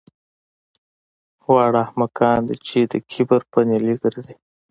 [1.51, 4.35] واړه احمقان دي چې د کبر په نیلي ګرځي